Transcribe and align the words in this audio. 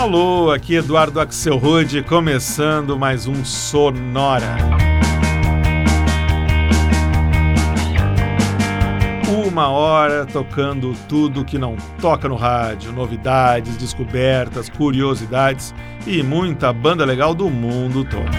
Alô, 0.00 0.50
aqui 0.50 0.76
Eduardo 0.76 1.20
Axel 1.20 1.58
Rude, 1.58 2.02
começando 2.02 2.98
mais 2.98 3.26
um 3.26 3.44
Sonora. 3.44 4.56
Uma 9.46 9.68
hora 9.68 10.24
tocando 10.24 10.96
tudo 11.06 11.44
que 11.44 11.58
não 11.58 11.76
toca 12.00 12.26
no 12.30 12.34
rádio, 12.34 12.92
novidades, 12.92 13.76
descobertas, 13.76 14.70
curiosidades 14.70 15.74
e 16.06 16.22
muita 16.22 16.72
banda 16.72 17.04
legal 17.04 17.34
do 17.34 17.50
mundo 17.50 18.02
todo. 18.02 18.30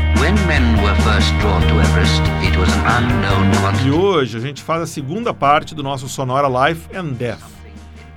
E 3.85 3.91
hoje 3.91 4.35
a 4.35 4.41
gente 4.41 4.63
faz 4.63 4.81
a 4.81 4.87
segunda 4.87 5.31
parte 5.31 5.75
do 5.75 5.83
nosso 5.83 6.09
Sonora 6.09 6.47
Life 6.47 6.89
and 6.97 7.13
Death. 7.13 7.60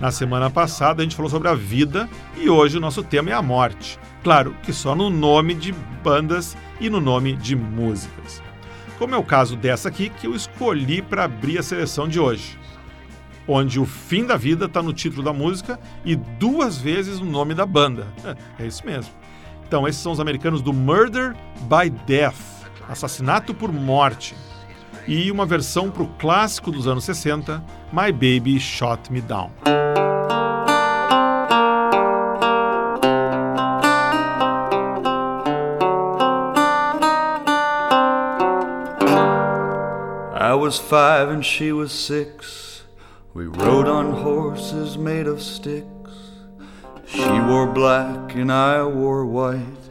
Na 0.05 0.11
semana 0.11 0.51
passada 0.51 1.01
a 1.01 1.03
gente 1.03 1.17
falou 1.17 1.31
sobre 1.31 1.49
a 1.49 1.55
vida 1.55 2.11
e 2.37 2.51
hoje 2.51 2.77
o 2.77 2.81
nosso 2.81 3.03
tema 3.03 3.31
é 3.31 3.33
a 3.33 3.41
morte. 3.41 3.99
Claro 4.23 4.55
que 4.63 4.71
só 4.71 4.95
no 4.95 5.09
nome 5.09 5.55
de 5.55 5.73
bandas 5.73 6.55
e 6.79 6.91
no 6.91 7.01
nome 7.01 7.33
de 7.35 7.57
músicas. 7.57 8.43
Como 8.99 9.15
é 9.15 9.17
o 9.17 9.25
caso 9.25 9.57
dessa 9.57 9.89
aqui 9.89 10.11
que 10.11 10.27
eu 10.27 10.35
escolhi 10.35 11.01
para 11.01 11.25
abrir 11.25 11.57
a 11.57 11.63
seleção 11.63 12.07
de 12.07 12.21
hoje, 12.21 12.59
onde 13.49 13.81
o 13.81 13.87
fim 13.87 14.27
da 14.27 14.37
vida 14.37 14.67
está 14.67 14.83
no 14.83 14.93
título 14.93 15.23
da 15.23 15.33
música 15.33 15.81
e 16.05 16.15
duas 16.15 16.77
vezes 16.77 17.19
no 17.19 17.31
nome 17.31 17.55
da 17.55 17.65
banda. 17.65 18.07
É, 18.27 18.37
é 18.65 18.67
isso 18.67 18.85
mesmo. 18.85 19.15
Então, 19.67 19.89
esses 19.89 20.03
são 20.03 20.13
os 20.13 20.21
americanos 20.21 20.61
do 20.61 20.75
Murder 20.75 21.35
by 21.63 21.89
Death 22.07 22.37
Assassinato 22.91 23.55
por 23.55 23.73
Morte 23.73 24.35
e 25.09 25.31
uma 25.31 25.47
versão 25.47 25.91
para 25.91 26.03
o 26.03 26.09
clássico 26.19 26.71
dos 26.71 26.87
anos 26.87 27.05
60, 27.05 27.65
My 27.95 28.11
Baby 28.11 28.59
Shot 28.59 29.09
Me 29.09 29.21
Down. 29.21 29.53
I 40.35 40.55
was 40.55 40.77
five 40.81 41.29
and 41.29 41.47
she 41.47 41.71
was 41.71 41.93
six. 41.93 42.83
We 43.33 43.47
rode 43.47 43.87
on 43.87 44.11
horses 44.11 44.99
made 44.99 45.29
of 45.29 45.41
sticks. 45.41 45.87
She 47.07 47.39
wore 47.47 47.69
black 47.69 48.35
and 48.35 48.51
I 48.51 48.85
wore 48.85 49.25
white. 49.25 49.85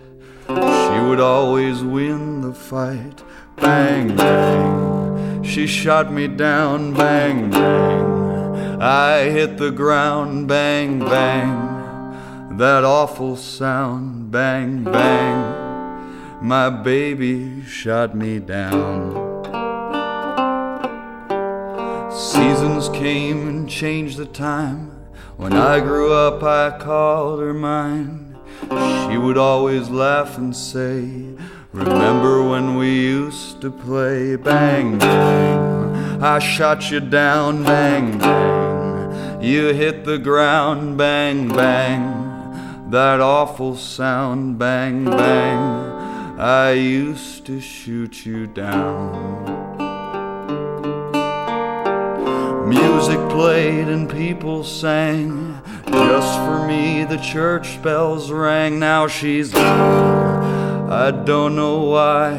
She 0.50 1.00
would 1.08 1.22
always 1.22 1.82
win 1.82 2.42
the 2.42 2.54
fight. 2.54 3.23
Bang, 3.56 4.14
bang. 4.17 5.03
She 5.44 5.67
shot 5.67 6.11
me 6.11 6.27
down. 6.27 6.94
Bang, 6.94 7.52
bang. 7.52 8.81
I 8.81 9.30
hit 9.30 9.58
the 9.58 9.72
ground. 9.72 10.47
Bang, 10.47 10.99
bang. 10.99 12.58
That 12.58 12.83
awful 12.83 13.36
sound. 13.36 14.31
Bang, 14.31 14.83
bang. 14.83 16.41
My 16.41 16.69
baby 16.69 17.64
shot 17.66 18.16
me 18.16 18.39
down. 18.39 19.31
Seasons 22.11 22.89
came 22.89 23.47
and 23.47 23.69
changed 23.69 24.17
the 24.17 24.25
time. 24.25 24.91
When 25.38 25.53
I 25.53 25.80
grew 25.80 26.14
up, 26.14 26.44
I 26.44 26.77
called 26.77 27.39
her 27.39 27.53
mine. 27.53 28.38
She 28.69 29.17
would 29.17 29.38
always 29.38 29.89
laugh 29.89 30.38
and 30.38 30.55
say, 30.55 31.36
Remember 31.74 32.48
when 32.48 32.76
we 32.76 32.94
used 32.94 33.60
to 33.62 33.72
play? 33.72 34.36
Bang, 34.36 35.00
bang. 35.00 36.22
I 36.22 36.38
shot 36.38 36.92
you 36.92 37.00
down, 37.00 37.64
bang, 37.64 38.20
bang. 38.20 39.42
You 39.42 39.74
hit 39.74 40.06
the 40.06 40.20
ground, 40.20 41.00
bang, 41.00 41.48
bang. 41.48 42.92
That 42.92 43.22
awful 43.22 43.76
sound, 43.76 44.60
bang, 44.60 45.06
bang. 45.06 46.38
I 46.39 46.73
used 46.73 47.48
to 47.48 47.60
shoot 47.60 48.23
you 48.23 48.45
down. 48.45 49.50
Music 52.70 53.17
played 53.30 53.88
and 53.88 54.08
people 54.08 54.64
sang. 54.64 55.60
Just 55.88 56.38
for 56.38 56.67
me, 56.67 57.04
the 57.04 57.17
church 57.17 57.82
bells 57.82 58.30
rang. 58.30 58.78
Now 58.78 59.08
she's 59.08 59.52
gone. 59.52 60.23
I 60.89 61.11
don't 61.11 61.55
know 61.55 61.80
why. 61.83 62.32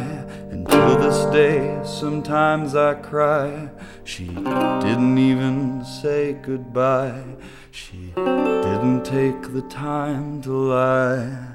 Until 0.51 0.97
this 0.99 1.25
day, 1.33 1.81
sometimes 1.85 2.75
I 2.75 2.95
cry. 2.95 3.71
She 4.05 4.27
didn't 4.27 5.19
even 5.19 5.85
say 5.85 6.35
goodbye. 6.35 7.25
She 7.71 8.13
didn't 8.15 9.05
take 9.05 9.53
the 9.53 9.63
time 9.63 10.43
to 10.43 10.53
lie. 10.53 11.55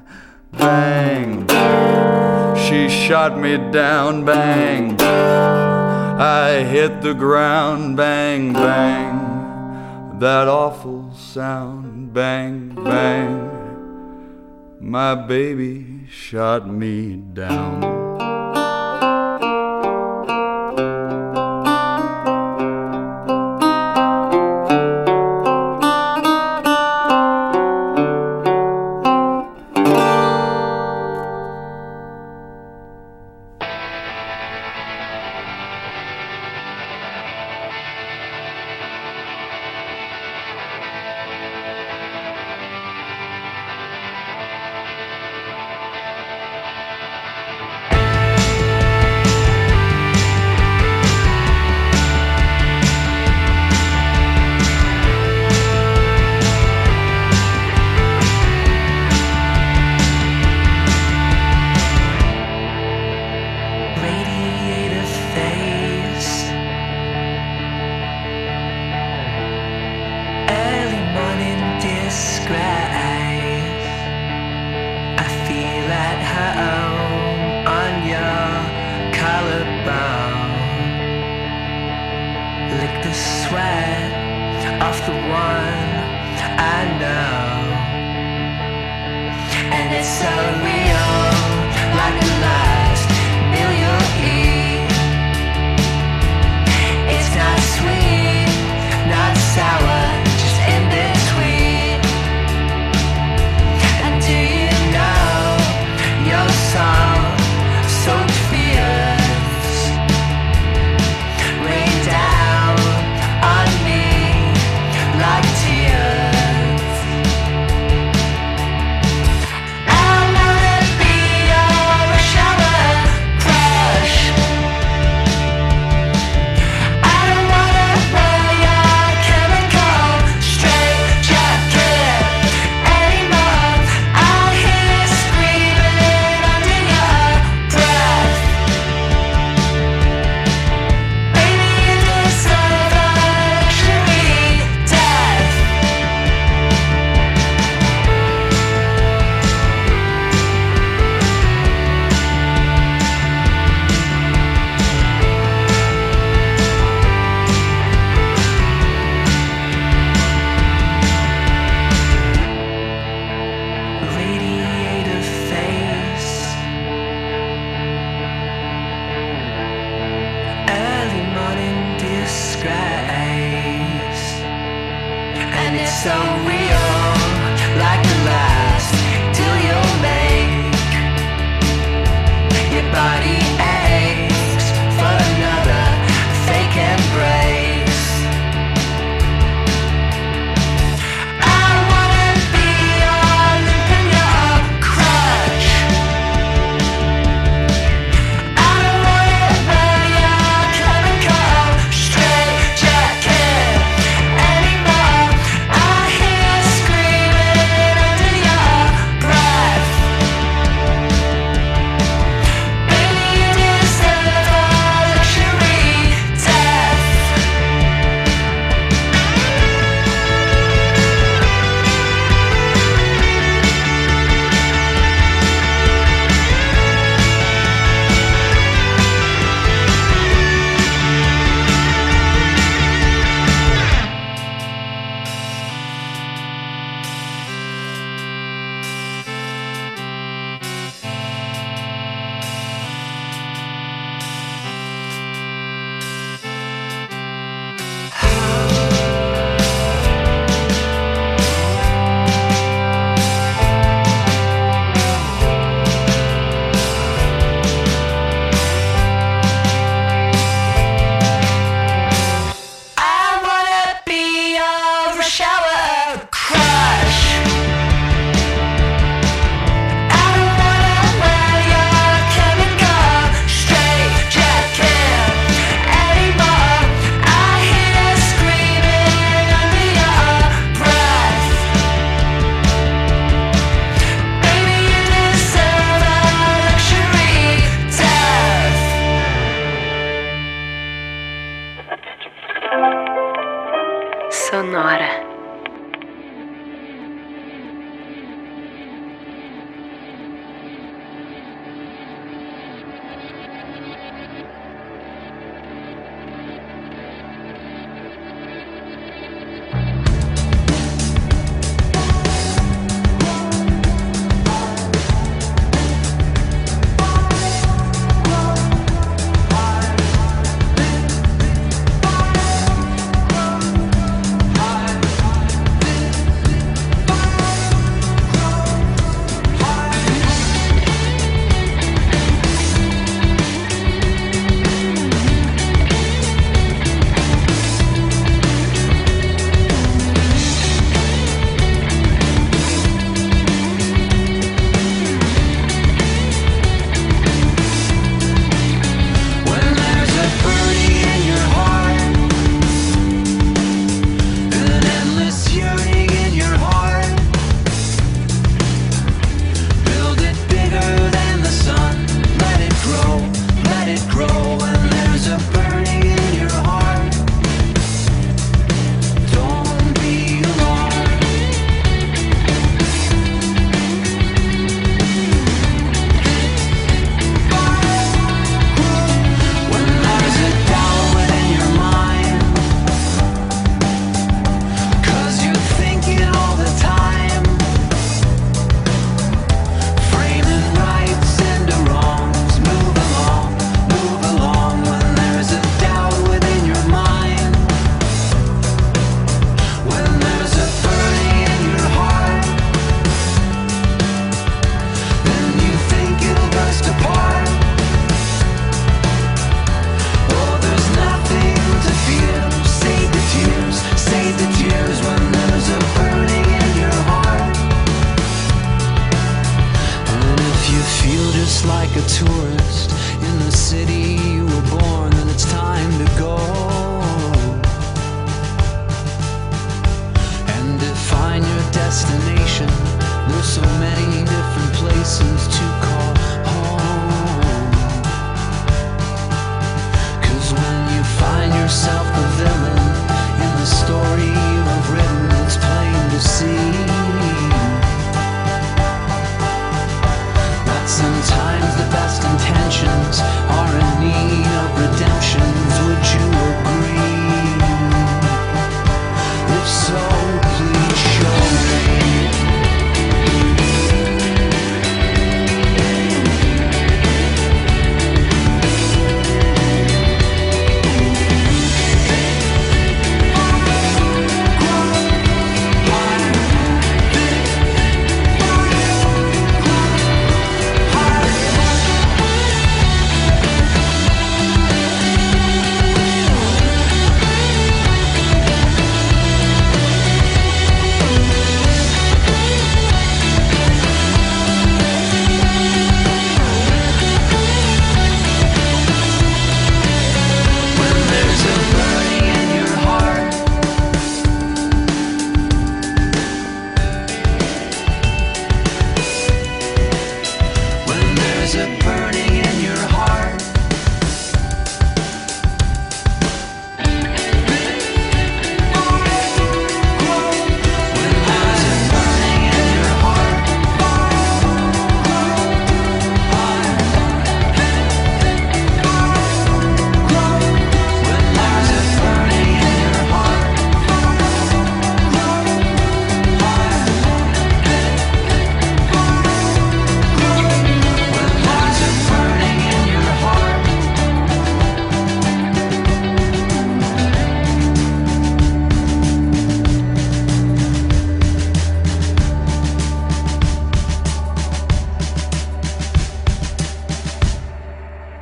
Bang. 0.52 1.48
She 2.58 2.90
shot 2.90 3.38
me 3.38 3.58
down. 3.72 4.26
Bang. 4.26 5.00
I 5.00 6.64
hit 6.64 7.02
the 7.02 7.14
ground, 7.14 7.96
bang, 7.96 8.52
bang. 8.52 10.20
That 10.20 10.50
awful 10.50 11.14
sound, 11.14 12.14
bang, 12.14 12.76
bang. 12.76 13.50
My 14.82 15.16
baby 15.16 15.99
shot 16.10 16.68
me 16.68 17.16
down. 17.16 17.89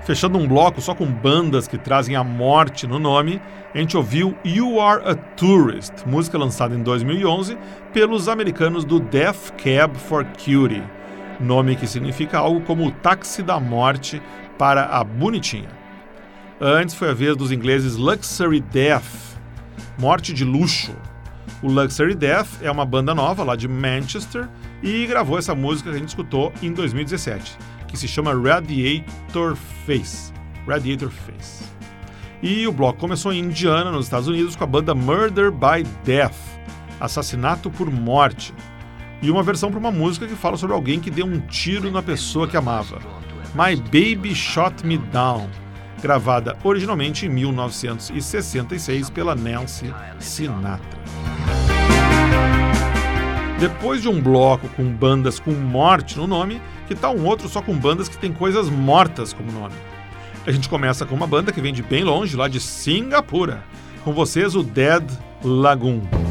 Fechando 0.08 0.38
um 0.38 0.48
bloco 0.48 0.80
só 0.80 0.96
com 0.96 1.06
bandas 1.06 1.68
que 1.68 1.78
trazem 1.78 2.16
a 2.16 2.24
morte 2.24 2.88
no 2.88 2.98
nome, 2.98 3.42
a 3.76 3.78
gente 3.78 3.98
ouviu 3.98 4.38
You 4.42 4.80
Are 4.80 5.04
a 5.06 5.14
Tourist, 5.14 5.92
música 6.06 6.38
lançada 6.38 6.74
em 6.74 6.82
2011 6.82 7.58
pelos 7.92 8.30
americanos 8.30 8.86
do 8.86 9.02
Death 9.02 9.52
Cab 9.62 9.98
for 9.98 10.24
Cutie, 10.24 10.82
nome 11.42 11.76
que 11.76 11.86
significa 11.86 12.38
algo 12.38 12.62
como 12.62 12.88
o 12.88 12.92
táxi 12.92 13.44
da 13.44 13.60
morte 13.60 14.22
para 14.58 14.86
a 14.86 15.04
bonitinha. 15.04 15.68
Antes 16.62 16.96
foi 16.96 17.10
a 17.10 17.14
vez 17.14 17.36
dos 17.36 17.52
ingleses 17.52 17.98
Luxury 17.98 18.62
Death, 18.62 19.36
morte 20.00 20.32
de 20.32 20.46
luxo. 20.46 20.96
O 21.62 21.68
Luxury 21.68 22.16
Death 22.16 22.62
é 22.62 22.72
uma 22.72 22.86
banda 22.86 23.14
nova 23.14 23.44
lá 23.44 23.58
de 23.58 23.68
Manchester 23.68 24.48
e 24.82 25.06
gravou 25.06 25.38
essa 25.38 25.54
música 25.54 25.90
que 25.90 25.98
a 25.98 26.00
gente 26.00 26.10
escutou 26.10 26.54
em 26.64 26.72
2017 26.72 27.58
que 27.88 27.98
se 27.98 28.08
chama 28.08 28.34
Radiator 28.34 29.56
Face. 29.86 30.32
Radiator 30.68 31.10
Face. 31.10 31.64
E 32.42 32.68
o 32.68 32.72
bloco 32.72 33.00
começou 33.00 33.34
em 33.34 33.40
Indiana, 33.40 33.92
nos 33.92 34.06
Estados 34.06 34.28
Unidos, 34.28 34.56
com 34.56 34.64
a 34.64 34.68
banda 34.68 34.94
Murder 34.94 35.52
by 35.52 35.84
Death 36.04 36.36
Assassinato 37.00 37.70
por 37.70 37.90
Morte 37.92 38.54
e 39.22 39.32
uma 39.32 39.44
versão 39.44 39.70
para 39.70 39.80
uma 39.80 39.92
música 39.92 40.28
que 40.28 40.36
fala 40.36 40.58
sobre 40.58 40.76
alguém 40.76 41.00
que 41.00 41.10
deu 41.10 41.26
um 41.26 41.40
tiro 41.40 41.92
na 41.92 42.02
pessoa 42.02 42.48
que 42.48 42.58
amava. 42.58 43.00
My 43.54 43.76
Baby 43.76 44.36
Shot 44.36 44.86
Me 44.86 44.98
Down, 44.98 45.50
gravada 46.02 46.58
originalmente 46.64 47.26
em 47.26 47.30
1966 47.30 49.10
pela 49.10 49.36
Nancy 49.36 49.94
Sinatra. 50.20 50.98
Depois 53.60 54.04
de 54.04 54.08
um 54.08 54.22
bloco 54.22 54.70
com 54.70 54.84
bandas 54.86 55.40
com 55.40 55.52
morte 55.52 56.16
no 56.16 56.28
nome, 56.28 56.62
que 56.88 56.94
tal 56.94 57.16
um 57.16 57.26
outro 57.26 57.50
só 57.50 57.60
com 57.60 57.74
bandas 57.76 58.08
que 58.08 58.16
tem 58.16 58.32
coisas 58.32 58.70
mortas 58.70 59.34
como 59.34 59.52
nome? 59.52 59.74
A 60.46 60.52
gente 60.52 60.70
começa 60.70 61.08
com 61.08 61.16
uma 61.16 61.26
banda 61.26 61.52
que 61.52 61.60
vem 61.60 61.74
de 61.74 61.82
bem 61.82 62.04
longe, 62.04 62.38
lá 62.38 62.48
de 62.48 62.60
Singapura. 62.60 63.64
Com 64.04 64.14
vocês, 64.14 64.56
o 64.56 64.62
Dead 64.62 65.04
Lagoon. 65.44 66.27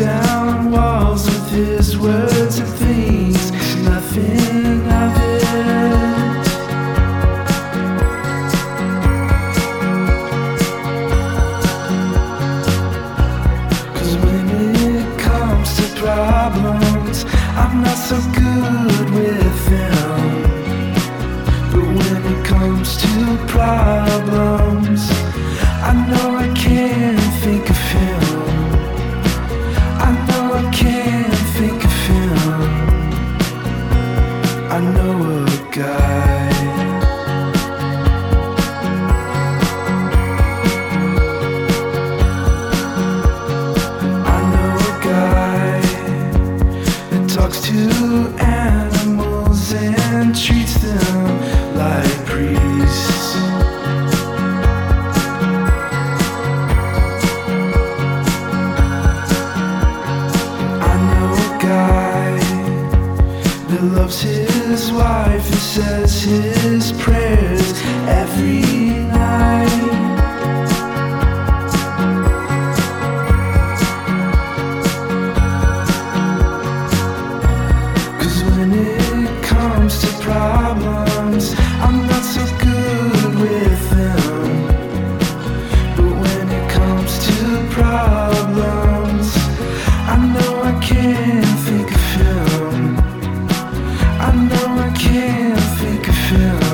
down. 0.00 0.29
Think 96.30 96.69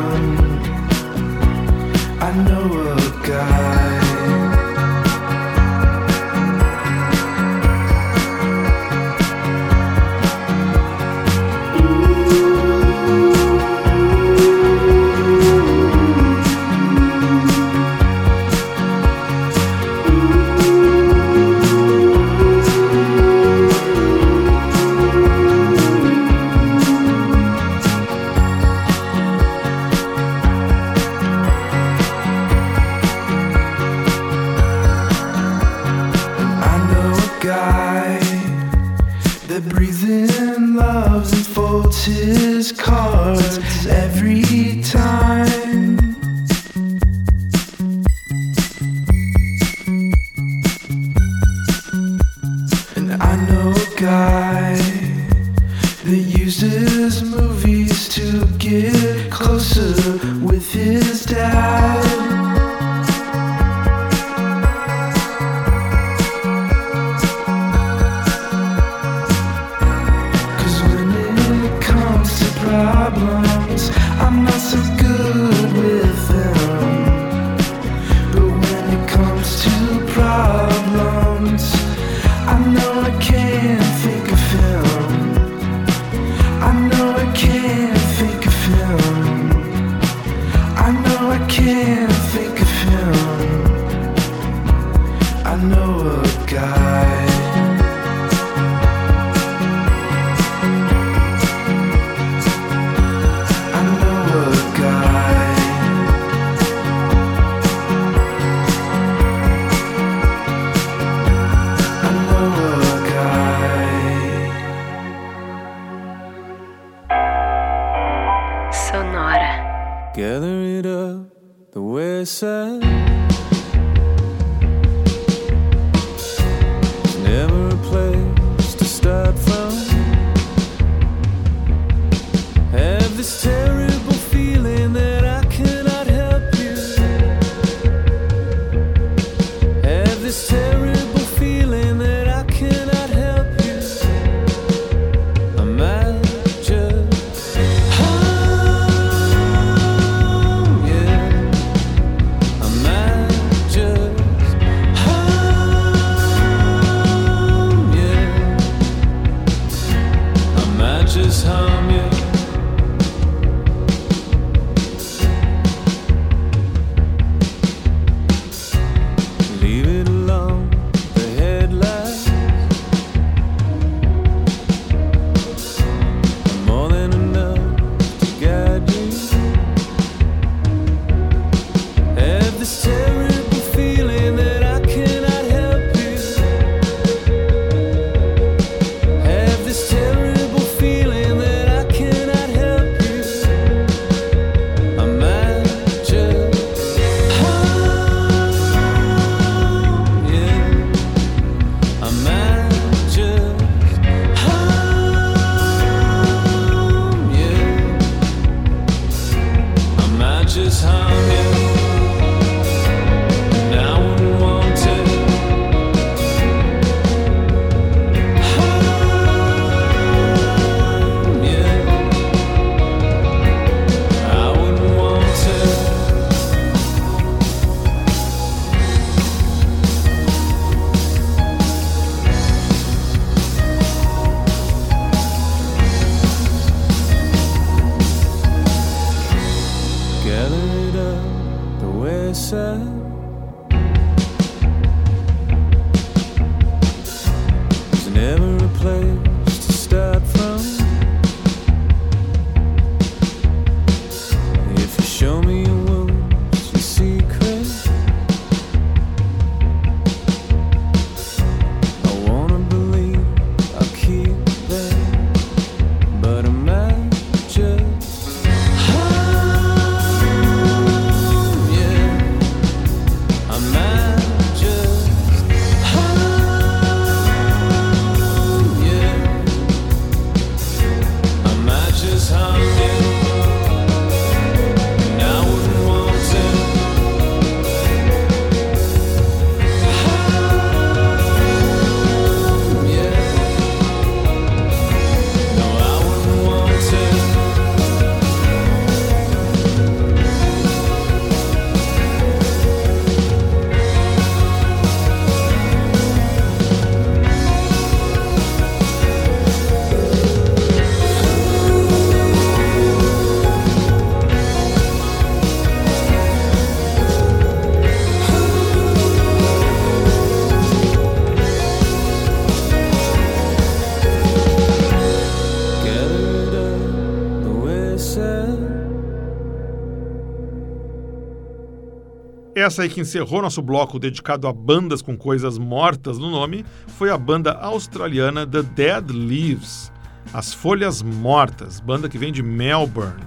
essa 332.67 332.83
aí 332.83 332.89
que 332.89 333.01
encerrou 333.01 333.41
nosso 333.41 333.63
bloco 333.63 333.97
dedicado 333.97 334.49
a 334.49 334.53
bandas 334.53 335.01
com 335.01 335.17
coisas 335.17 335.57
mortas 335.57 336.19
no 336.19 336.29
nome 336.29 336.65
foi 336.89 337.11
a 337.11 337.17
banda 337.17 337.53
australiana 337.53 338.45
The 338.45 338.63
Dead 338.63 339.11
Leaves, 339.11 339.93
As 340.35 340.53
Folhas 340.53 341.01
Mortas, 341.01 341.79
banda 341.79 342.09
que 342.09 342.19
vem 342.19 342.33
de 342.33 342.43
Melbourne. 342.43 343.23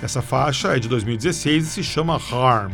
Essa 0.00 0.22
faixa 0.22 0.76
é 0.76 0.78
de 0.78 0.88
2016 0.88 1.66
e 1.66 1.70
se 1.70 1.82
chama 1.82 2.20
Harm. 2.30 2.72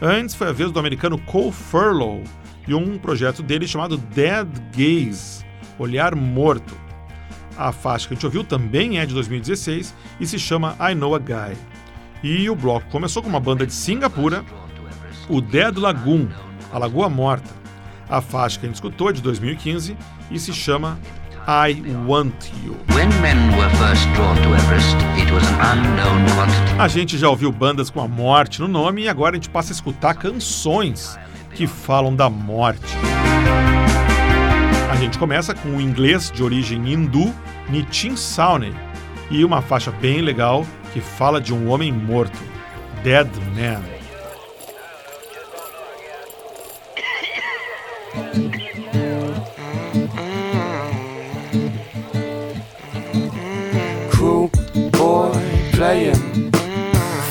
Antes 0.00 0.36
foi 0.36 0.48
a 0.48 0.52
vez 0.52 0.70
do 0.70 0.78
americano 0.78 1.18
Cole 1.18 1.50
Furlow 1.50 2.22
e 2.68 2.72
um 2.72 2.96
projeto 2.96 3.42
dele 3.42 3.66
chamado 3.66 3.96
Dead 3.96 4.46
Gaze, 4.70 5.44
Olhar 5.80 6.14
Morto. 6.14 6.76
A 7.58 7.72
faixa 7.72 8.06
que 8.06 8.14
a 8.14 8.16
gente 8.16 8.26
ouviu 8.26 8.44
também 8.44 9.00
é 9.00 9.06
de 9.06 9.12
2016 9.14 9.94
e 10.20 10.26
se 10.28 10.38
chama 10.38 10.76
I 10.78 10.94
Know 10.94 11.16
a 11.16 11.18
Guy. 11.18 11.56
E 12.22 12.48
o 12.48 12.54
bloco 12.54 12.88
começou 12.88 13.20
com 13.20 13.28
uma 13.28 13.40
banda 13.40 13.66
de 13.66 13.72
Singapura, 13.72 14.44
o 15.28 15.40
Dead 15.40 15.76
Lagoon, 15.76 16.28
a 16.72 16.78
Lagoa 16.78 17.08
Morta. 17.08 17.50
A 18.08 18.20
faixa 18.20 18.58
que 18.58 18.66
a 18.66 18.68
gente 18.68 18.76
escutou 18.76 19.10
é 19.10 19.12
de 19.12 19.22
2015 19.22 19.96
e 20.30 20.38
se 20.38 20.52
chama 20.52 20.98
I 21.46 21.82
Want 22.06 22.50
You. 22.64 22.76
Everest. 24.54 24.96
A 26.78 26.88
gente 26.88 27.18
já 27.18 27.28
ouviu 27.28 27.52
bandas 27.52 27.90
com 27.90 28.00
a 28.00 28.08
morte 28.08 28.60
no 28.60 28.68
nome 28.68 29.02
e 29.02 29.08
agora 29.08 29.32
a 29.32 29.34
gente 29.36 29.50
passa 29.50 29.72
a 29.72 29.74
escutar 29.74 30.14
canções 30.14 31.18
que 31.54 31.66
falam 31.66 32.14
da 32.14 32.30
morte. 32.30 32.94
A 34.90 34.96
gente 34.96 35.18
começa 35.18 35.54
com 35.54 35.70
o 35.70 35.80
inglês 35.80 36.30
de 36.30 36.42
origem 36.42 36.92
hindu 36.92 37.34
Nitin 37.68 38.16
Sawhney 38.16 38.74
e 39.30 39.44
uma 39.44 39.60
faixa 39.60 39.90
bem 39.90 40.20
legal 40.20 40.66
que 40.92 41.00
fala 41.00 41.40
de 41.40 41.52
um 41.52 41.68
homem 41.68 41.92
morto, 41.92 42.38
Dead 43.02 43.28
Man. 43.54 43.93
Cool 54.12 54.50
boy 54.92 55.32
playing, 55.72 56.50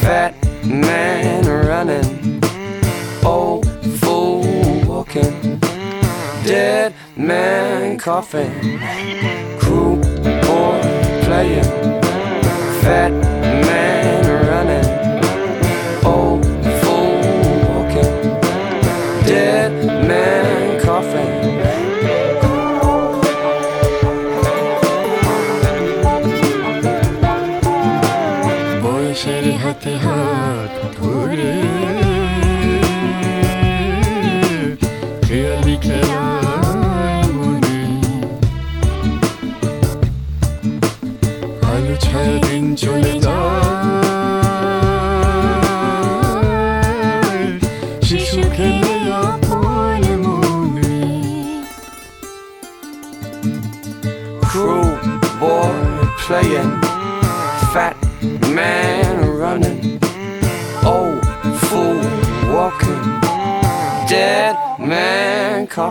fat 0.01 0.35
man 0.65 1.45
running, 1.45 2.41
old 3.23 3.65
fool 3.99 4.43
walking, 4.85 5.59
dead 6.43 6.93
man 7.15 7.97
coughing. 7.97 8.79
Cool 9.59 9.95
boy 10.23 10.81
playing, 11.23 11.63
fat 12.81 13.22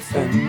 man 0.01 0.42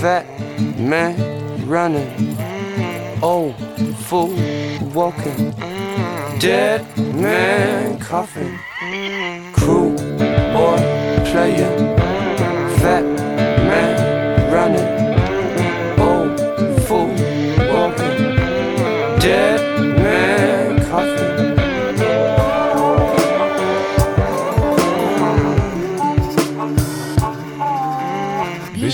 fat 0.00 0.26
man 0.78 1.14
running, 1.66 2.36
old 3.22 3.54
fool 3.96 4.34
walking, 4.94 5.54
dead 6.38 6.84
man 7.14 7.98
coughing. 7.98 8.58
Cruel 9.52 9.96
boy 10.52 10.78
playing, 11.30 11.97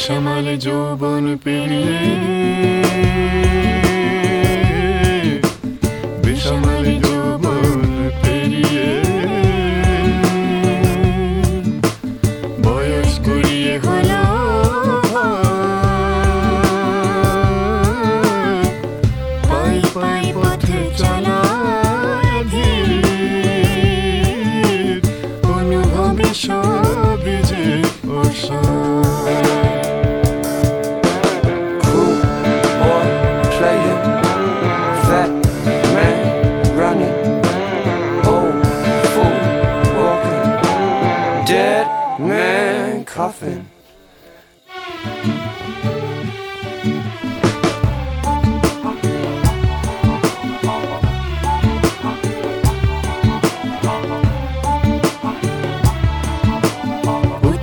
বিষমালে 0.04 0.56
যৌবন 0.58 1.24
পেরিয়ে 1.44 1.98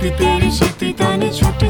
छोटी 0.02 0.10
तेरी 0.18 0.50
शक्ति 0.50 0.92
ताने 0.98 1.28
छोटी 1.30 1.68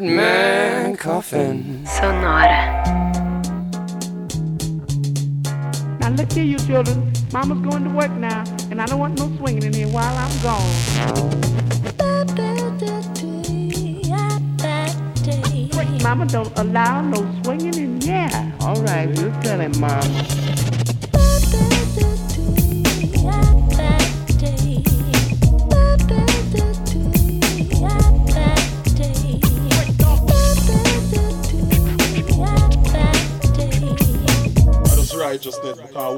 dead 0.00 0.16
man 0.16 0.96
coffin. 0.96 1.84
Sonora. 1.86 2.82
Now 6.00 6.10
look 6.10 6.32
here, 6.32 6.44
you 6.44 6.58
children. 6.58 7.12
Mama's 7.32 7.60
going 7.68 7.84
to 7.84 7.90
work 7.90 8.10
now, 8.12 8.44
and 8.70 8.80
I 8.80 8.86
don't 8.86 8.98
want 8.98 9.18
no 9.18 9.34
swinging 9.36 9.64
in 9.64 9.72
here 9.72 9.88
while 9.88 10.16
I'm 10.16 10.42
gone. 10.42 11.40
Mama 16.02 16.26
don't 16.26 16.58
allow 16.58 17.02
no 17.02 17.42
swinging 17.44 17.74
in 17.74 18.00
here. 18.00 18.54
All 18.60 18.82
right, 18.82 19.06
we'll 19.06 19.32
tell 19.42 19.60
him, 19.60 19.78
Mama. 19.78 20.49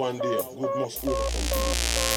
one 0.03 0.19
day, 0.19 0.37
good 0.59 0.75
must 0.81 1.07
overcome. 1.07 2.12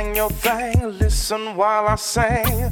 hang 0.00 0.16
your 0.16 0.30
thing, 0.30 0.98
listen 0.98 1.56
while 1.56 1.86
I 1.86 1.94
sing. 1.96 2.70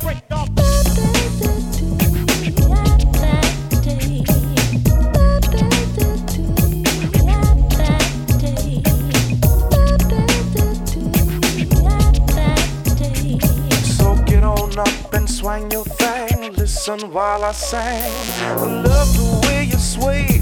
So 13.98 14.14
get 14.24 14.44
on 14.44 14.78
up 14.78 15.14
and 15.14 15.28
swing 15.28 15.70
your 15.70 15.84
thing. 15.84 16.54
Listen 16.54 17.12
while 17.12 17.44
I 17.44 17.52
sing. 17.52 17.80
I 17.80 18.82
love 18.88 19.10
the 19.16 19.46
way 19.46 19.64
you 19.64 19.78
sway. 19.78 20.37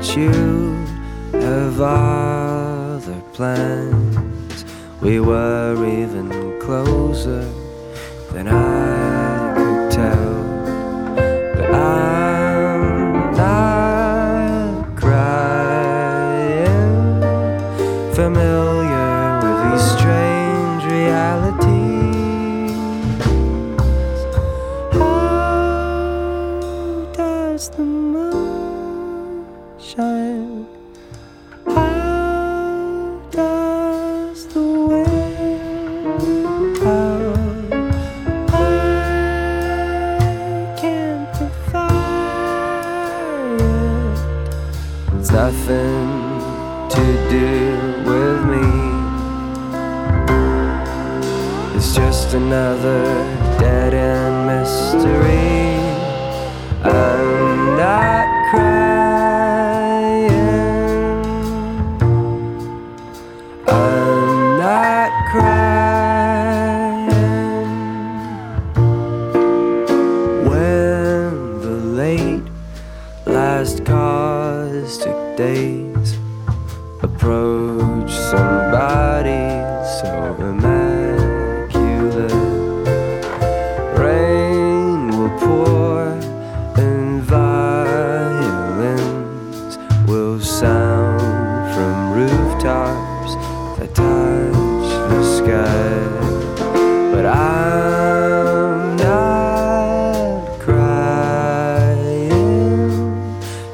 that 0.00 0.16
you 0.16 0.72
have 1.38 1.78
other 1.80 3.20
plans. 3.34 4.64
We 5.02 5.20
were 5.20 5.86
even 5.86 6.58
closer 6.60 7.42
than 8.32 8.48
I. 8.48 8.99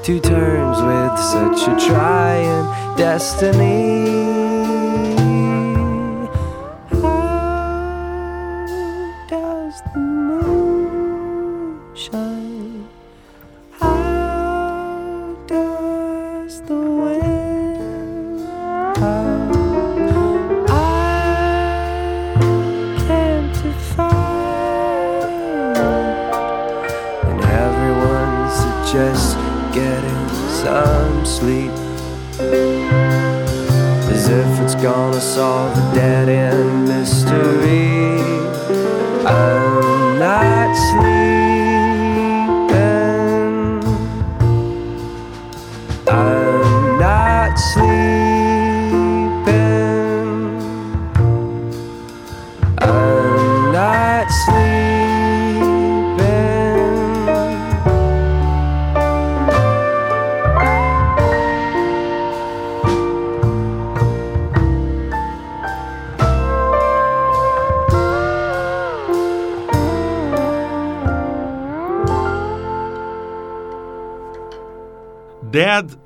Two 0.07 0.21
terms 0.21 0.79
with 0.83 1.19
such 1.19 1.67
a 1.67 1.85
trying 1.85 2.97
destiny. 2.97 4.36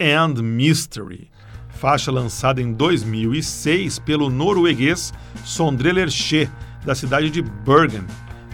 End 0.01 0.43
Mystery, 0.43 1.31
faixa 1.69 2.11
lançada 2.11 2.63
em 2.63 2.73
2006 2.73 3.99
pelo 3.99 4.31
norueguês 4.31 5.13
Sondre 5.45 5.93
Lerche, 5.93 6.49
da 6.87 6.95
cidade 6.95 7.29
de 7.29 7.43
Bergen, 7.43 8.07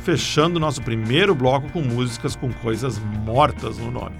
fechando 0.02 0.58
nosso 0.58 0.82
primeiro 0.82 1.36
bloco 1.36 1.70
com 1.70 1.80
músicas 1.80 2.34
com 2.34 2.52
coisas 2.52 2.98
mortas 3.24 3.78
no 3.78 3.92
nome. 3.92 4.16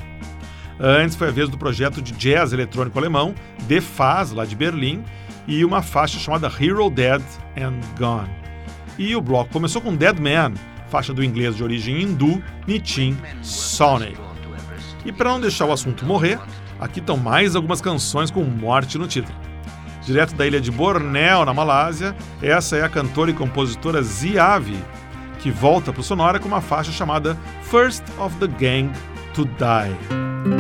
Antes 0.78 1.16
foi 1.16 1.28
a 1.28 1.32
vez 1.32 1.48
do 1.48 1.58
projeto 1.58 2.00
de 2.00 2.12
jazz 2.12 2.52
eletrônico 2.52 2.96
alemão 2.96 3.34
The 3.66 3.80
Faz, 3.80 4.30
lá 4.30 4.44
de 4.44 4.54
Berlim, 4.54 5.02
e 5.48 5.64
uma 5.64 5.82
faixa 5.82 6.20
chamada 6.20 6.46
Hero 6.46 6.88
Dead 6.90 7.22
and 7.56 7.80
Gone. 7.98 8.30
E 8.96 9.16
o 9.16 9.20
bloco 9.20 9.52
começou 9.52 9.82
com 9.82 9.96
Dead 9.96 10.18
Man, 10.20 10.54
faixa 10.88 11.12
do 11.12 11.24
inglês 11.24 11.56
de 11.56 11.64
origem 11.64 12.02
hindu, 12.02 12.40
Nitin 12.68 13.16
Soney. 13.42 14.16
E 15.04 15.12
para 15.12 15.30
não 15.30 15.40
deixar 15.40 15.66
o 15.66 15.72
assunto 15.72 16.04
morrer, 16.04 16.38
aqui 16.80 17.00
estão 17.00 17.16
mais 17.16 17.56
algumas 17.56 17.80
canções 17.80 18.30
com 18.30 18.42
morte 18.42 18.98
no 18.98 19.06
título. 19.06 19.36
Direto 20.02 20.34
da 20.34 20.46
ilha 20.46 20.60
de 20.60 20.70
Bornéu, 20.70 21.44
na 21.44 21.52
Malásia, 21.52 22.14
essa 22.40 22.76
é 22.76 22.82
a 22.82 22.88
cantora 22.88 23.30
e 23.30 23.34
compositora 23.34 24.02
Ziavi, 24.02 24.78
que 25.40 25.50
volta 25.50 25.92
para 25.92 26.00
o 26.00 26.04
Sonora 26.04 26.38
com 26.38 26.46
uma 26.46 26.60
faixa 26.60 26.92
chamada 26.92 27.36
First 27.62 28.04
of 28.18 28.36
the 28.36 28.46
Gang 28.46 28.92
to 29.34 29.44
Die. 29.44 30.55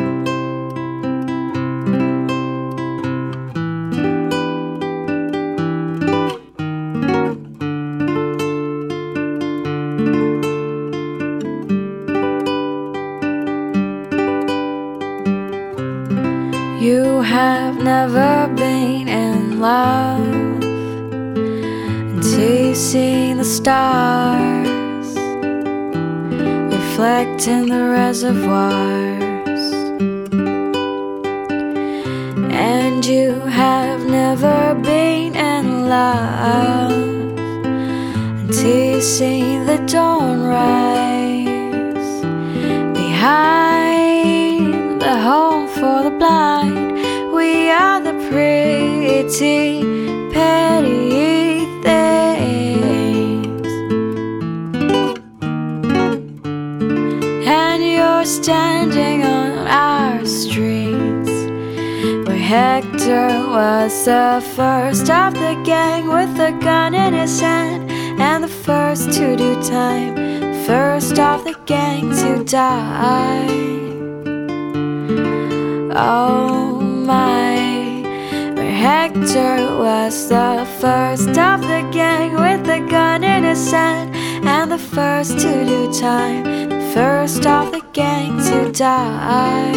Hector 78.76 79.56
was 79.78 80.28
the 80.28 80.66
first 80.80 81.30
of 81.30 81.62
the 81.62 81.88
gang 81.90 82.34
with 82.34 82.68
a 82.68 82.80
gun 82.90 83.24
in 83.24 83.42
his 83.42 83.70
hand 83.70 84.14
and 84.46 84.70
the 84.70 84.78
first 84.78 85.38
to 85.38 85.64
do 85.64 85.90
time, 85.98 86.68
the 86.68 86.90
first 86.92 87.46
of 87.46 87.72
the 87.72 87.80
gang 87.94 88.36
to 88.48 88.70
die. 88.72 89.72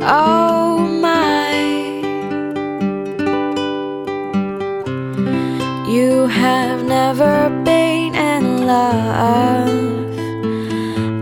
Oh 0.00 0.78
my, 0.78 1.52
you 5.92 6.28
have 6.28 6.82
never 6.82 7.50
been 7.62 8.14
in 8.14 8.66
love 8.66 9.68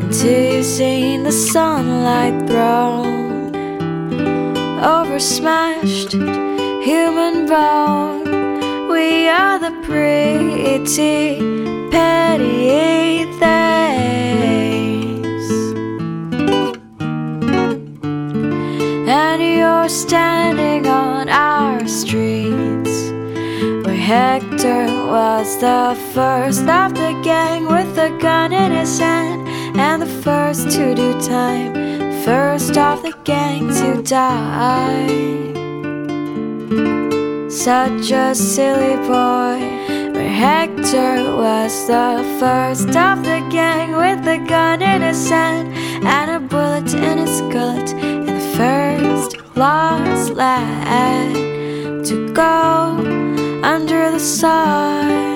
until 0.05 0.55
you've 0.55 0.65
seen 0.65 1.25
the 1.25 1.33
sunlight 1.33 2.47
thrown 2.47 3.06
over 4.79 5.19
smashed 5.19 6.13
human 6.13 7.47
bone. 7.47 8.89
We 8.89 9.29
are 9.29 9.59
the 9.59 9.73
pretty, 9.83 10.79
petty 11.91 13.25
things. 13.41 14.37
And 19.09 19.43
you're 19.43 19.89
standing 19.89 20.87
on 20.87 21.29
our 21.29 21.87
streets 21.87 23.11
where 23.85 23.95
Hector 23.95 24.87
was 25.07 25.59
the 25.61 25.97
first 26.13 26.69
of 26.69 26.95
the 26.95 27.21
gang 27.23 27.67
with 27.67 27.99
a 27.99 28.11
gun 28.21 28.53
in 28.53 28.73
his 28.73 28.99
hand, 28.99 29.49
and 29.79 30.03
the 30.03 30.07
first 30.07 30.71
to 30.71 30.95
do 30.95 31.13
time, 31.21 31.86
first 32.27 32.77
of 32.77 33.05
the 33.05 33.15
gang 33.23 33.69
to 33.69 34.03
die. 34.03 35.07
Such 37.49 38.11
a 38.11 38.35
silly 38.35 38.97
boy. 39.07 39.57
Where 40.13 40.35
Hector 40.45 41.19
was 41.37 41.87
the 41.87 42.25
first 42.41 42.89
of 42.97 43.23
the 43.23 43.47
gang 43.49 43.93
with 43.93 44.27
a 44.27 44.39
gun 44.39 44.83
in 44.83 45.03
his 45.03 45.31
hand 45.31 45.69
and 46.05 46.29
a 46.39 46.41
bullet 46.41 46.93
in 46.95 47.19
his 47.19 47.41
gullet, 47.43 47.93
and 47.95 48.29
the 48.29 48.41
first 48.59 49.31
lost 49.57 50.31
lad 50.31 51.33
to 52.07 52.33
go 52.35 52.99
under 53.63 54.11
the 54.11 54.19
sun. 54.19 55.36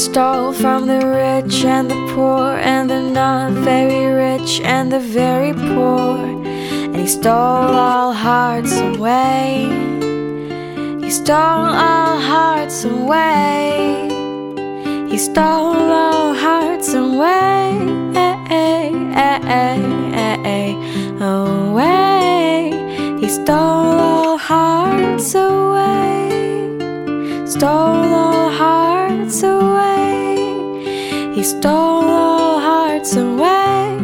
Stole 0.00 0.54
from 0.54 0.86
the 0.86 1.06
rich 1.06 1.62
and 1.62 1.90
the 1.90 2.12
poor, 2.14 2.56
and 2.56 2.88
the 2.88 3.02
not 3.02 3.52
very 3.52 4.06
rich 4.06 4.60
and 4.62 4.90
the 4.90 4.98
very 4.98 5.52
poor. 5.52 6.16
And 6.16 6.96
he 6.96 7.06
stole 7.06 7.34
all 7.34 8.14
hearts 8.14 8.72
away. 8.80 9.68
He 11.02 11.10
stole 11.10 11.36
all 11.36 12.18
hearts 12.18 12.84
away. 12.84 14.08
He 15.10 15.18
stole 15.18 15.92
all 15.92 16.32
hearts 16.34 16.94
away. 16.94 17.76
Away. 21.20 22.70
He 23.20 23.28
stole 23.28 24.00
all 24.08 24.38
hearts 24.38 25.34
away. 25.34 26.78
Stole 27.46 28.14
all 28.24 28.48
hearts 28.48 29.42
away. 29.42 29.69
Stole 31.50 31.72
all 31.72 32.60
hearts 32.60 33.16
away. 33.16 33.96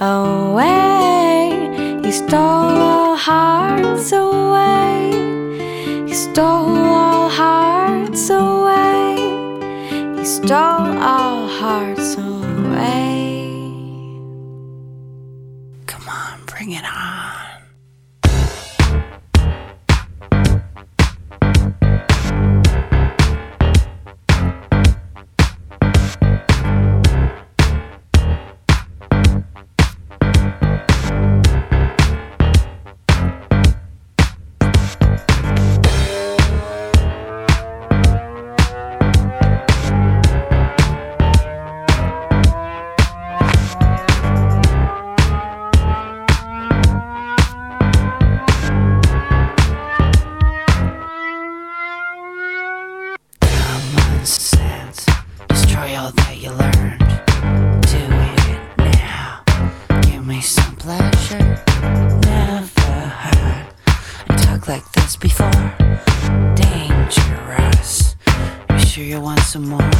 Away. 0.00 2.00
He 2.02 2.10
stole 2.10 2.80
all 2.90 3.14
hearts 3.14 4.10
away. 4.10 5.12
He 6.08 6.14
stole 6.14 6.44
all 6.44 7.28
hearts 7.28 8.28
away. 8.28 9.14
He 10.18 10.24
stole 10.24 10.98
all 11.12 11.46
hearts 11.46 12.16
away. 12.16 13.46
Come 15.86 16.08
on, 16.08 16.40
bring 16.46 16.72
it 16.72 16.84
on. 16.84 17.21
Talk 64.62 64.68
like 64.68 64.92
this 64.92 65.16
before. 65.16 65.50
Dangerous. 66.54 68.14
You 68.70 68.78
sure 68.78 69.04
you 69.04 69.20
want 69.20 69.40
some 69.40 69.66
more? 69.66 69.90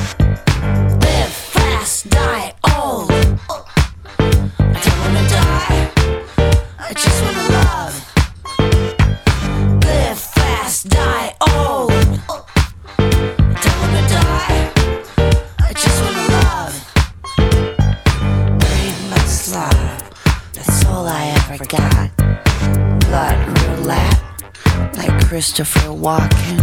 Christopher 25.54 25.90
Walken. 25.90 26.61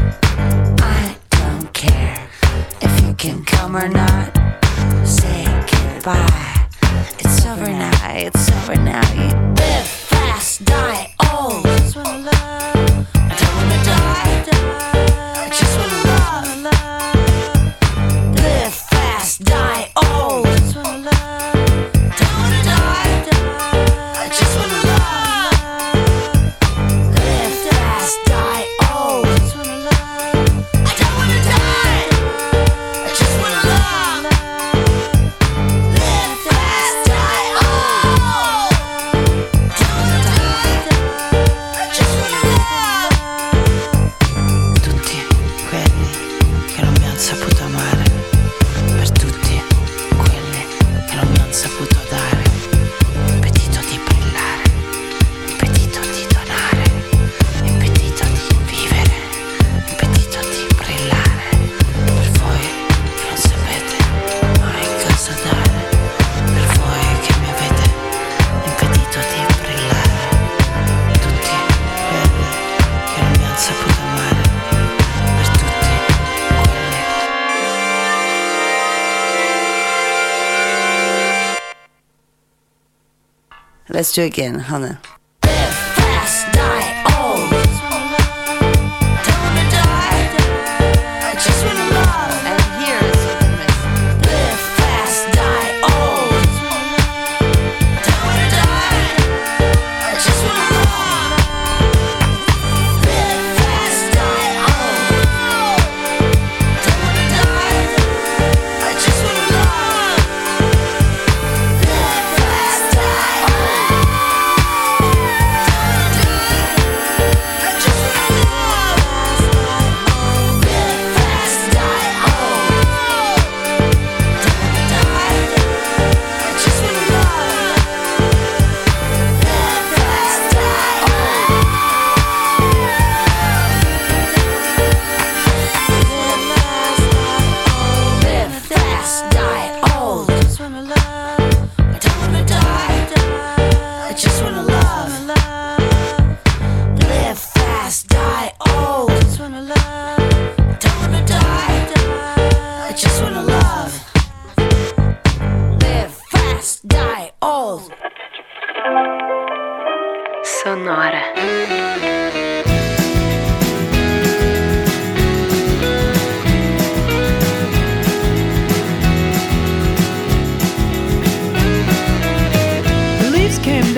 Let's 84.00 84.14
do 84.14 84.22
it 84.22 84.28
again, 84.28 84.60
Hannah. 84.60 84.97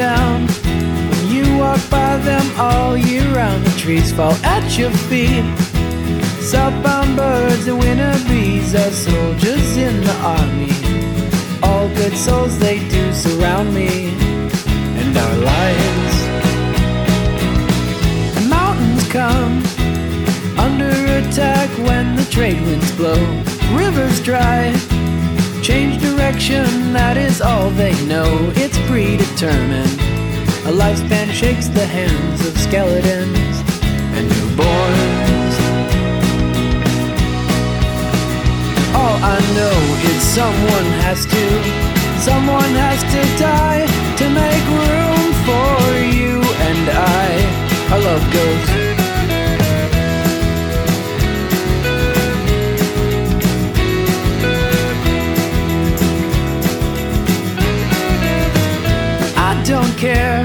Down 0.02 0.48
when 1.10 1.24
you 1.36 1.46
walk 1.58 1.82
by 1.92 2.18
them 2.30 2.46
all 2.58 2.98
year 2.98 3.28
round. 3.36 3.64
The 3.64 3.76
trees 3.84 4.12
fall 4.12 4.34
at 4.58 4.66
your 4.80 4.94
feet. 5.10 5.46
Southbound 6.52 7.16
birds 7.16 7.68
and 7.68 7.78
winter 7.78 8.16
bees 8.28 8.74
are 8.74 8.94
soldiers 9.10 9.70
in 9.88 9.96
the 10.10 10.18
army. 10.40 10.74
All 11.62 11.88
good 12.02 12.16
souls, 12.18 12.58
they 12.58 12.78
do 12.90 13.04
surround 13.14 13.68
me 13.76 13.92
and 15.02 15.12
our 15.26 15.38
lives. 15.54 16.16
Mountains 18.58 19.06
come 19.20 19.54
under 20.66 20.94
attack 21.20 21.70
when 21.88 22.16
the 22.16 22.28
trade 22.36 22.62
winds 22.66 22.92
blow. 23.00 23.22
Rivers 23.84 24.20
dry, 24.30 24.74
change 25.72 26.02
direction, 26.02 26.92
that 26.92 27.16
is 27.16 27.40
all 27.42 27.70
they 27.70 27.96
know. 28.06 28.30
It's 28.64 28.78
predetermined. 28.90 29.98
A 30.70 30.72
lifespan 30.84 31.32
shakes 31.32 31.68
the 31.70 31.86
hands 31.86 32.40
of 32.46 32.54
skeletons 32.58 33.56
and 34.16 34.26
newborns. 34.36 35.56
All 39.00 39.18
I 39.36 39.40
know 39.58 39.78
is 40.12 40.22
someone 40.40 40.90
has 41.08 41.20
to, 41.34 41.46
someone 42.30 42.74
has 42.86 43.00
to 43.16 43.22
die 43.40 43.86
to 44.20 44.26
make 44.44 44.66
room 44.84 45.28
for 45.48 45.72
you 46.18 46.36
and 46.68 46.84
I. 47.24 47.28
Our 47.94 48.02
love 48.10 48.26
goes. 48.34 49.01
Care 60.02 60.44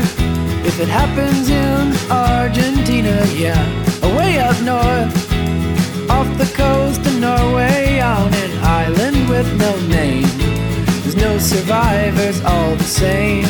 if 0.68 0.78
it 0.80 0.88
happens 0.88 1.48
in 1.48 1.94
Argentina, 2.10 3.24
yeah, 3.32 3.64
away 4.02 4.38
up 4.38 4.60
north, 4.60 5.16
off 6.10 6.28
the 6.36 6.50
coast 6.54 7.00
of 7.06 7.18
Norway, 7.18 7.98
on 8.00 8.34
an 8.34 8.52
island 8.62 9.30
with 9.30 9.48
no 9.56 9.72
name. 9.88 10.28
There's 11.00 11.16
no 11.16 11.38
survivors, 11.38 12.44
all 12.44 12.76
the 12.76 12.84
same. 12.84 13.48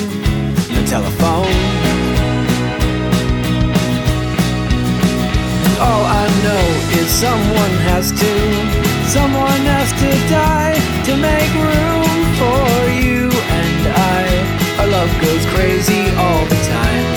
No 0.74 0.86
telephone. 0.86 1.58
And 5.66 5.76
all 5.88 6.04
I 6.22 6.26
know 6.44 6.66
is 7.00 7.08
someone 7.10 7.74
has 7.90 8.12
to, 8.12 8.32
someone 9.10 9.62
has 9.74 9.90
to 10.02 10.10
die 10.30 10.78
to 11.06 11.16
make 11.16 11.52
room 11.66 12.20
for 12.38 12.90
you 13.02 13.25
love 14.96 15.20
goes 15.20 15.44
crazy 15.46 16.08
all 16.16 16.44
the 16.46 16.60
time. 16.64 17.15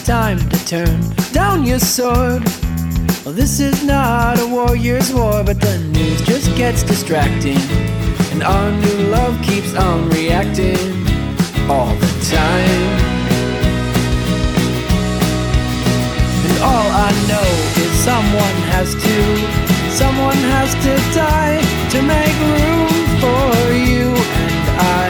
It's 0.00 0.06
time 0.06 0.38
to 0.48 0.64
turn 0.66 1.00
down 1.32 1.64
your 1.64 1.78
sword. 1.78 2.42
Well, 3.24 3.34
this 3.34 3.60
is 3.60 3.84
not 3.84 4.38
a 4.40 4.46
warrior's 4.46 5.12
war, 5.12 5.42
but 5.44 5.60
the 5.60 5.78
news 5.78 6.20
just 6.22 6.54
gets 6.56 6.82
distracting. 6.82 7.60
And 8.32 8.42
our 8.42 8.70
new 8.70 8.98
love 9.08 9.40
keeps 9.42 9.74
on 9.74 10.08
reacting 10.10 11.06
all 11.68 11.94
the 11.96 12.12
time. 12.30 12.84
And 16.46 16.56
all 16.62 16.88
I 17.08 17.10
know 17.30 17.48
is 17.82 17.92
someone 18.10 18.58
has 18.74 18.94
to, 18.94 19.16
someone 19.92 20.40
has 20.56 20.72
to 20.86 20.94
die 21.14 21.60
to 21.92 22.02
make 22.02 22.36
room 22.56 22.88
for 23.22 23.52
you 23.72 24.08
and 24.44 24.64
I. 24.80 25.08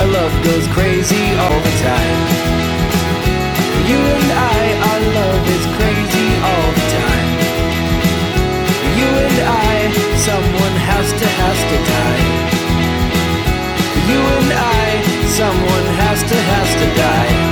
Our 0.00 0.08
love 0.18 0.34
goes 0.44 0.66
crazy 0.68 1.24
all 1.38 1.60
the 1.60 1.74
time. 1.82 2.37
Someone 15.38 15.84
has 15.94 16.20
to, 16.22 16.34
has 16.34 16.74
to 16.74 16.94
die. 17.00 17.47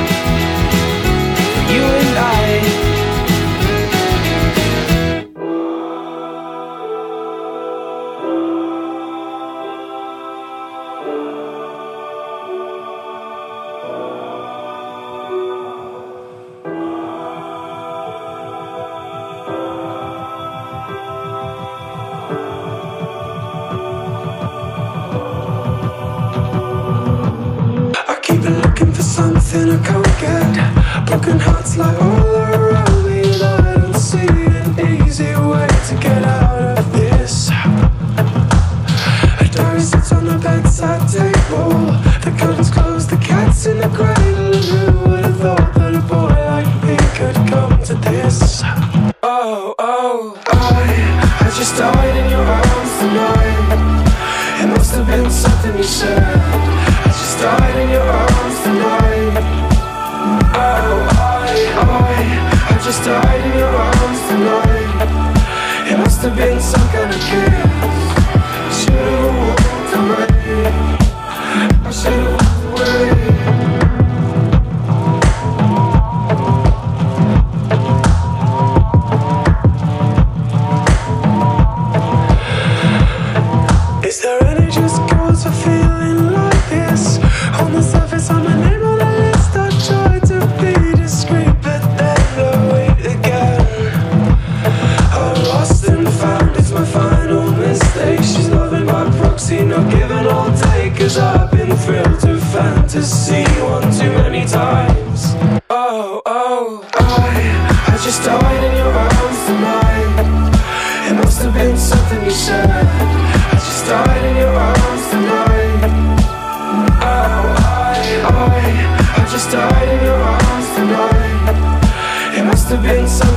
Been 122.86 123.08
some 123.08 123.35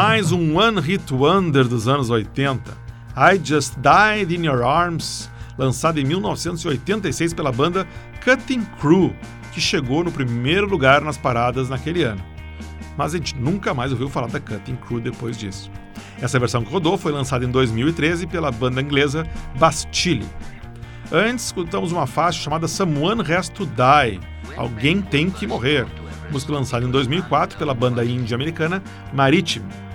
mais 0.00 0.30
um 0.30 0.56
One 0.56 0.80
Hit 0.80 1.12
Wonder 1.12 1.66
dos 1.66 1.88
anos 1.88 2.08
80. 2.08 2.70
I 3.16 3.40
Just 3.42 3.74
Died 3.78 4.32
in 4.32 4.46
Your 4.46 4.62
Arms, 4.62 5.28
lançado 5.58 5.98
em 5.98 6.04
1986 6.04 7.34
pela 7.34 7.50
banda 7.50 7.84
Cutting 8.22 8.64
Crew, 8.80 9.12
que 9.52 9.60
chegou 9.60 10.04
no 10.04 10.12
primeiro 10.12 10.68
lugar 10.68 11.00
nas 11.00 11.18
paradas 11.18 11.68
naquele 11.68 12.04
ano. 12.04 12.24
Mas 12.96 13.12
a 13.12 13.16
gente 13.16 13.34
nunca 13.34 13.74
mais 13.74 13.90
ouviu 13.90 14.08
falar 14.08 14.28
da 14.28 14.38
Cutting 14.38 14.76
Crew 14.76 15.00
depois 15.00 15.36
disso. 15.36 15.68
Essa 16.22 16.38
versão 16.38 16.62
que 16.62 16.70
rodou 16.70 16.96
foi 16.96 17.10
lançada 17.10 17.44
em 17.44 17.50
2013 17.50 18.28
pela 18.28 18.52
banda 18.52 18.80
inglesa 18.80 19.26
Bastille. 19.58 20.28
Antes, 21.10 21.46
escutamos 21.46 21.90
uma 21.90 22.06
faixa 22.06 22.38
chamada 22.38 22.68
Someone 22.68 23.22
Has 23.32 23.48
to 23.48 23.66
Die 23.66 24.20
Alguém 24.56 25.02
Tem 25.02 25.28
que 25.28 25.44
Morrer 25.44 25.88
música 26.30 26.52
lançada 26.52 26.84
em 26.84 26.90
2004 26.90 27.58
pela 27.58 27.74
banda 27.74 28.04
índia 28.04 28.34
americana 28.34 28.82
Maritime. 29.12 29.87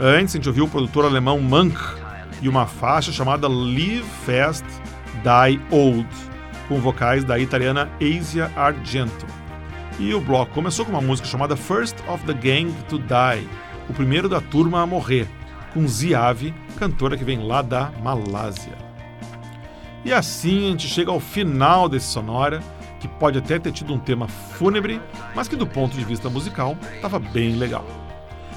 Antes, 0.00 0.34
a 0.34 0.38
gente 0.38 0.48
ouviu 0.48 0.64
o 0.64 0.68
produtor 0.68 1.04
alemão 1.04 1.38
Monk 1.38 1.76
e 2.40 2.48
uma 2.48 2.66
faixa 2.66 3.12
chamada 3.12 3.46
Live 3.46 4.02
Fast, 4.24 4.64
Die 5.22 5.60
Old, 5.70 6.08
com 6.66 6.80
vocais 6.80 7.24
da 7.24 7.38
italiana 7.38 7.90
Asia 8.00 8.50
Argento. 8.56 9.26
E 9.98 10.14
o 10.14 10.20
bloco 10.20 10.52
começou 10.52 10.84
com 10.84 10.92
uma 10.92 11.00
música 11.00 11.28
chamada 11.28 11.56
First 11.56 11.96
of 12.08 12.24
the 12.24 12.32
Gang 12.32 12.72
to 12.88 12.98
Die, 12.98 13.48
o 13.88 13.92
primeiro 13.92 14.28
da 14.28 14.40
turma 14.40 14.80
a 14.80 14.86
morrer, 14.86 15.28
com 15.74 15.86
Ziave, 15.86 16.54
cantora 16.78 17.16
que 17.16 17.24
vem 17.24 17.46
lá 17.46 17.60
da 17.60 17.92
Malásia. 18.02 18.76
E 20.04 20.12
assim 20.12 20.68
a 20.68 20.70
gente 20.70 20.88
chega 20.88 21.12
ao 21.12 21.20
final 21.20 21.88
desse 21.88 22.06
Sonora, 22.06 22.60
que 22.98 23.06
pode 23.06 23.38
até 23.38 23.58
ter 23.58 23.72
tido 23.72 23.92
um 23.92 23.98
tema 23.98 24.26
fúnebre, 24.26 25.00
mas 25.34 25.48
que 25.48 25.56
do 25.56 25.66
ponto 25.66 25.96
de 25.96 26.04
vista 26.04 26.30
musical 26.30 26.76
estava 26.96 27.18
bem 27.18 27.56
legal. 27.56 28.01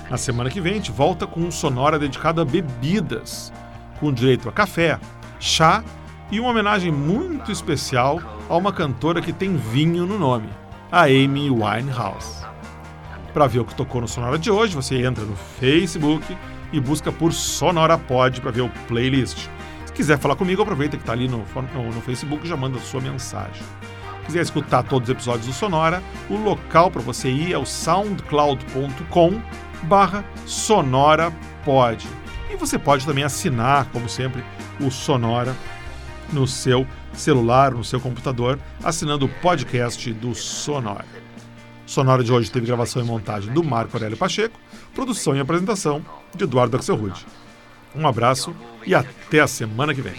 Na 0.10 0.18
semana 0.18 0.50
que 0.50 0.62
vem 0.62 0.74
a 0.74 0.76
gente 0.76 0.92
volta 0.92 1.26
com 1.26 1.40
um 1.40 1.52
sonora 1.52 1.98
dedicado 1.98 2.40
a 2.40 2.46
bebidas, 2.46 3.52
com 4.00 4.14
direito 4.14 4.48
a 4.48 4.52
café, 4.52 5.00
chá 5.40 5.84
e 6.32 6.40
uma 6.40 6.50
homenagem 6.50 6.92
muito 6.92 7.52
especial 7.52 8.22
a 8.48 8.56
uma 8.56 8.72
cantora 8.72 9.22
que 9.22 9.34
tem 9.34 9.58
vinho 9.58 10.06
no 10.06 10.20
nome, 10.20 10.50
a 10.92 11.04
Amy 11.04 11.50
Winehouse. 11.50 12.46
Para 13.34 13.48
ver 13.48 13.60
o 13.60 13.66
que 13.66 13.74
tocou 13.74 14.00
no 14.00 14.08
Sonora 14.08 14.38
de 14.38 14.52
hoje, 14.52 14.76
você 14.76 15.04
entra 15.04 15.26
no 15.26 15.36
Facebook 15.36 16.38
e 16.72 16.80
busca 16.80 17.12
por 17.12 17.34
Sonora 17.34 17.98
Pod 17.98 18.40
para 18.42 18.52
ver 18.52 18.62
o 18.62 18.70
playlist. 18.88 19.50
Se 19.86 19.94
quiser 19.94 20.20
falar 20.20 20.36
comigo, 20.36 20.62
aproveita 20.62 20.98
que 20.98 21.04
está 21.04 21.14
ali 21.14 21.28
no, 21.28 21.44
no, 21.74 21.92
no 21.92 22.02
Facebook 22.02 22.46
e 22.46 22.50
já 22.50 22.56
manda 22.56 22.80
sua 22.80 23.02
mensagem 23.02 23.64
quiser 24.26 24.42
escutar 24.42 24.84
todos 24.84 25.08
os 25.08 25.14
episódios 25.14 25.46
do 25.46 25.54
Sonora, 25.54 26.02
o 26.30 26.36
local 26.36 26.90
para 26.90 27.02
você 27.02 27.30
ir 27.30 27.54
é 27.54 27.58
o 27.58 27.66
soundcloud.com 27.66 29.42
barra 29.84 30.26
sonorapod. 30.46 32.08
E 32.52 32.56
você 32.56 32.78
pode 32.78 33.06
também 33.06 33.24
assinar, 33.24 33.90
como 33.92 34.08
sempre, 34.08 34.44
o 34.80 34.90
Sonora 34.90 35.56
no 36.32 36.48
seu 36.48 36.88
celular, 37.14 37.72
no 37.72 37.84
seu 37.84 38.00
computador, 38.00 38.60
assinando 38.84 39.26
o 39.26 39.30
podcast 39.30 40.12
do 40.14 40.34
Sonora. 40.34 41.06
Sonora 41.86 42.24
de 42.24 42.32
hoje 42.32 42.52
teve 42.52 42.66
gravação 42.66 43.02
e 43.02 43.06
montagem 43.06 43.54
do 43.54 43.64
Marco 43.64 43.96
Aurélio 43.96 44.18
Pacheco, 44.18 44.60
produção 44.94 45.36
e 45.36 45.40
apresentação 45.40 46.04
de 46.36 46.44
Eduardo 46.44 46.78
Axelrude. 46.78 47.26
Um 47.96 48.08
abraço 48.08 48.56
e 48.86 48.94
até 48.94 49.40
a 49.40 49.48
semana 49.48 49.94
que 49.94 50.02
vem. 50.02 50.16